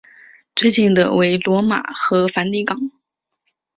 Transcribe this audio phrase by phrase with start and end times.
[0.55, 2.89] 最近的为罗马和梵蒂冈。